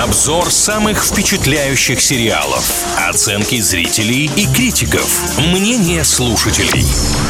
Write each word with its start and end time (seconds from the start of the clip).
Обзор 0.00 0.50
самых 0.50 1.04
впечатляющих 1.04 2.00
сериалов. 2.00 2.64
Оценки 3.06 3.60
зрителей 3.60 4.30
и 4.34 4.46
критиков. 4.46 5.06
Мнение 5.36 6.04
слушателей. 6.04 6.86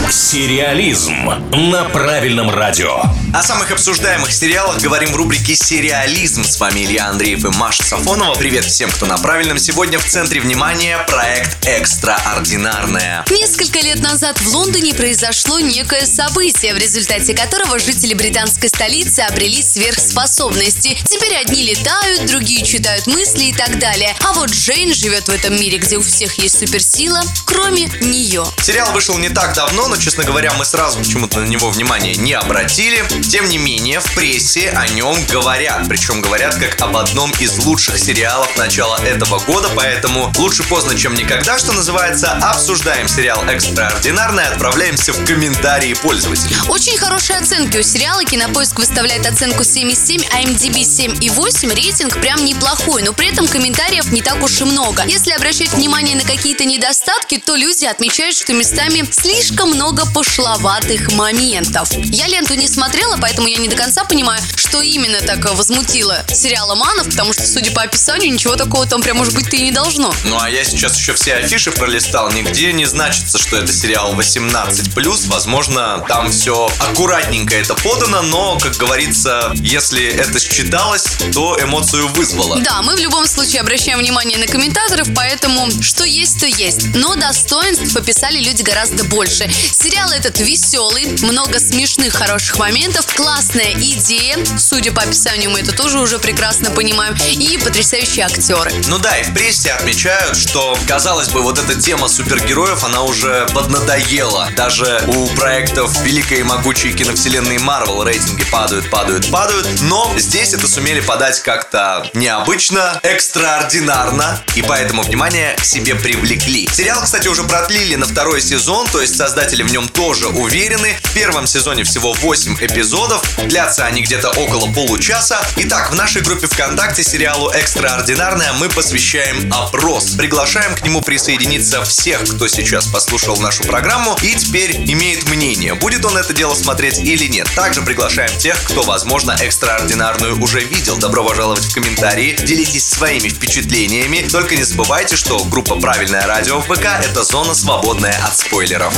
Сериализм 0.08 1.16
на 1.50 1.84
правильном 1.86 2.48
радио. 2.48 3.02
О 3.34 3.42
самых 3.42 3.72
обсуждаемых 3.72 4.32
сериалах 4.32 4.80
говорим 4.80 5.12
в 5.12 5.16
рубрике 5.16 5.56
«Сериализм». 5.56 6.44
С 6.44 6.60
вами 6.60 6.80
Илья 6.84 7.08
Андреев 7.08 7.44
и 7.44 7.48
Маша 7.48 7.82
Сафонова. 7.82 8.34
Привет 8.34 8.64
всем, 8.64 8.88
кто 8.90 9.06
на 9.06 9.18
правильном. 9.18 9.58
Сегодня 9.58 9.98
в 9.98 10.04
центре 10.04 10.40
внимания 10.40 10.98
проект 11.08 11.66
«Экстраординарная». 11.66 13.24
Несколько 13.30 13.80
лет 13.80 14.00
назад 14.00 14.40
в 14.40 14.48
Лондоне 14.48 14.94
произошло 14.94 15.58
некое 15.58 16.06
событие, 16.06 16.74
в 16.74 16.78
результате 16.78 17.34
которого 17.34 17.80
жители 17.80 18.14
британской 18.14 18.68
столицы 18.68 19.20
обрели 19.20 19.60
сверхспособности. 19.60 20.96
Теперь 21.04 21.34
одни 21.36 21.62
летают, 21.64 22.26
другие 22.26 22.59
читают 22.62 23.06
мысли 23.06 23.44
и 23.44 23.52
так 23.52 23.78
далее. 23.78 24.14
А 24.24 24.32
вот 24.32 24.50
Джейн 24.50 24.94
живет 24.94 25.28
в 25.28 25.30
этом 25.30 25.58
мире, 25.60 25.78
где 25.78 25.96
у 25.96 26.02
всех 26.02 26.34
есть 26.38 26.58
суперсила, 26.58 27.20
кроме 27.44 27.86
нее. 28.00 28.44
Сериал 28.62 28.92
вышел 28.92 29.18
не 29.18 29.28
так 29.28 29.54
давно, 29.54 29.88
но, 29.88 29.96
честно 29.96 30.24
говоря, 30.24 30.52
мы 30.54 30.64
сразу 30.64 30.98
почему-то 30.98 31.40
на 31.40 31.46
него 31.46 31.70
внимания 31.70 32.14
не 32.14 32.32
обратили. 32.34 33.04
Тем 33.28 33.48
не 33.48 33.58
менее, 33.58 34.00
в 34.00 34.14
прессе 34.14 34.70
о 34.70 34.88
нем 34.88 35.16
говорят. 35.26 35.88
Причем 35.88 36.20
говорят 36.20 36.54
как 36.56 36.80
об 36.80 36.96
одном 36.96 37.30
из 37.40 37.58
лучших 37.64 37.98
сериалов 37.98 38.56
начала 38.56 38.98
этого 39.04 39.38
года, 39.40 39.68
поэтому 39.74 40.32
лучше 40.36 40.62
поздно, 40.64 40.96
чем 40.96 41.14
никогда, 41.14 41.58
что 41.58 41.72
называется. 41.72 42.32
Обсуждаем 42.32 43.08
сериал 43.08 43.44
«Экстраординарный», 43.46 44.44
отправляемся 44.44 45.12
в 45.12 45.24
комментарии 45.24 45.94
пользователей. 45.94 46.56
Очень 46.68 46.98
хорошие 46.98 47.38
оценки 47.38 47.78
у 47.78 47.82
сериала. 47.82 48.24
Кинопоиск 48.24 48.78
выставляет 48.78 49.26
оценку 49.26 49.62
7,7, 49.62 50.26
а 50.32 50.42
MDB 50.42 50.82
7,8. 50.82 51.74
Рейтинг 51.74 52.20
прям 52.20 52.44
неплохой, 52.50 53.02
но 53.02 53.12
при 53.12 53.28
этом 53.28 53.46
комментариев 53.46 54.10
не 54.10 54.22
так 54.22 54.42
уж 54.42 54.60
и 54.60 54.64
много. 54.64 55.04
Если 55.06 55.30
обращать 55.32 55.72
внимание 55.72 56.16
на 56.16 56.22
какие-то 56.22 56.64
недостатки, 56.64 57.38
то 57.38 57.54
люди 57.54 57.84
отмечают, 57.84 58.36
что 58.36 58.52
местами 58.52 59.06
слишком 59.10 59.70
много 59.70 60.04
пошловатых 60.12 61.12
моментов. 61.12 61.92
Я 61.92 62.26
ленту 62.26 62.54
не 62.54 62.68
смотрела, 62.68 63.16
поэтому 63.20 63.46
я 63.48 63.58
не 63.58 63.68
до 63.68 63.76
конца 63.76 64.04
понимаю, 64.04 64.42
что 64.70 64.82
именно 64.82 65.20
так 65.20 65.44
возмутило 65.52 66.24
сериал 66.32 66.76
«Манов», 66.76 67.06
потому 67.06 67.32
что, 67.32 67.44
судя 67.44 67.72
по 67.72 67.82
описанию, 67.82 68.32
ничего 68.32 68.54
такого 68.54 68.86
там 68.86 69.02
прям, 69.02 69.16
может 69.16 69.34
быть, 69.34 69.52
и 69.52 69.62
не 69.62 69.72
должно. 69.72 70.14
Ну 70.22 70.38
а 70.40 70.48
я 70.48 70.62
сейчас 70.62 70.96
еще 70.96 71.12
все 71.12 71.34
афиши 71.34 71.72
пролистал, 71.72 72.30
нигде 72.30 72.72
не 72.72 72.84
значится, 72.84 73.38
что 73.38 73.56
это 73.56 73.72
сериал 73.72 74.14
18+, 74.14 75.26
возможно, 75.26 76.04
там 76.06 76.30
все 76.30 76.70
аккуратненько 76.78 77.56
это 77.56 77.74
подано, 77.74 78.22
но, 78.22 78.58
как 78.58 78.76
говорится, 78.76 79.50
если 79.56 80.06
это 80.06 80.38
считалось, 80.38 81.04
то 81.34 81.58
эмоцию 81.60 82.06
вызвало. 82.06 82.60
Да, 82.60 82.80
мы 82.82 82.94
в 82.94 83.00
любом 83.00 83.26
случае 83.26 83.62
обращаем 83.62 83.98
внимание 83.98 84.38
на 84.38 84.46
комментаторов, 84.46 85.08
поэтому 85.16 85.68
что 85.82 86.04
есть, 86.04 86.38
то 86.38 86.46
есть. 86.46 86.94
Но 86.94 87.16
достоинств 87.16 87.92
пописали 87.92 88.38
люди 88.38 88.62
гораздо 88.62 89.02
больше. 89.02 89.50
Сериал 89.72 90.12
этот 90.12 90.38
веселый, 90.38 91.06
много 91.22 91.58
смешных, 91.58 92.14
хороших 92.14 92.56
моментов, 92.58 93.12
классная 93.16 93.72
идея, 93.72 94.38
судя 94.60 94.92
по 94.92 95.02
описанию, 95.02 95.50
мы 95.50 95.60
это 95.60 95.72
тоже 95.72 95.98
уже 95.98 96.18
прекрасно 96.18 96.70
понимаем, 96.70 97.16
и 97.30 97.58
потрясающие 97.58 98.24
актеры. 98.24 98.72
Ну 98.86 98.98
да, 98.98 99.16
и 99.18 99.24
в 99.24 99.32
прессе 99.34 99.72
отмечают, 99.72 100.36
что, 100.36 100.78
казалось 100.86 101.28
бы, 101.28 101.42
вот 101.42 101.58
эта 101.58 101.80
тема 101.80 102.08
супергероев, 102.08 102.84
она 102.84 103.02
уже 103.02 103.46
поднадоела. 103.54 104.48
Даже 104.56 105.02
у 105.06 105.26
проектов 105.28 105.98
великой 106.02 106.40
и 106.40 106.42
могучей 106.42 106.92
киновселенной 106.92 107.58
Марвел 107.58 108.04
рейтинги 108.04 108.44
падают, 108.44 108.90
падают, 108.90 109.30
падают. 109.30 109.66
Но 109.82 110.12
здесь 110.16 110.52
это 110.52 110.68
сумели 110.68 111.00
подать 111.00 111.40
как-то 111.40 112.06
необычно, 112.14 113.00
экстраординарно, 113.02 114.42
и 114.54 114.62
поэтому 114.62 115.02
внимание 115.02 115.56
к 115.56 115.64
себе 115.64 115.94
привлекли. 115.94 116.68
Сериал, 116.72 117.02
кстати, 117.02 117.28
уже 117.28 117.44
продлили 117.44 117.94
на 117.96 118.06
второй 118.06 118.40
сезон, 118.40 118.86
то 118.88 119.00
есть 119.00 119.16
создатели 119.16 119.62
в 119.62 119.72
нем 119.72 119.88
тоже 119.88 120.28
уверены. 120.28 120.96
В 121.02 121.14
первом 121.14 121.46
сезоне 121.46 121.84
всего 121.84 122.12
8 122.12 122.56
эпизодов, 122.60 123.22
длятся 123.46 123.86
они 123.86 124.02
где-то 124.02 124.30
около 124.50 124.72
получаса. 124.72 125.40
Итак, 125.56 125.92
в 125.92 125.94
нашей 125.94 126.22
группе 126.22 126.48
ВКонтакте 126.48 127.04
сериалу 127.04 127.50
«Экстраординарная» 127.50 128.52
мы 128.54 128.68
посвящаем 128.68 129.48
опрос. 129.52 130.10
Приглашаем 130.16 130.74
к 130.74 130.82
нему 130.82 131.02
присоединиться 131.02 131.84
всех, 131.84 132.24
кто 132.24 132.48
сейчас 132.48 132.86
послушал 132.86 133.36
нашу 133.36 133.62
программу 133.62 134.16
и 134.22 134.34
теперь 134.34 134.76
имеет 134.90 135.28
мнение, 135.28 135.74
будет 135.74 136.04
он 136.04 136.16
это 136.16 136.32
дело 136.32 136.54
смотреть 136.54 136.98
или 136.98 137.26
нет. 137.26 137.48
Также 137.54 137.82
приглашаем 137.82 138.36
тех, 138.38 138.60
кто, 138.64 138.82
возможно, 138.82 139.36
«Экстраординарную» 139.40 140.42
уже 140.42 140.60
видел. 140.60 140.96
Добро 140.96 141.22
пожаловать 141.22 141.64
в 141.66 141.74
комментарии, 141.74 142.36
делитесь 142.44 142.88
своими 142.88 143.28
впечатлениями. 143.28 144.26
Только 144.28 144.56
не 144.56 144.64
забывайте, 144.64 145.14
что 145.14 145.44
группа 145.44 145.76
«Правильное 145.76 146.26
радио» 146.26 146.58
в 146.58 146.64
ВК– 146.64 146.86
это 147.04 147.22
зона, 147.22 147.54
свободная 147.54 148.18
от 148.26 148.36
спойлеров. 148.36 148.92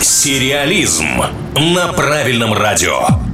Сериализм 0.00 1.22
на 1.56 1.92
правильном 1.92 2.54
радио. 2.54 3.31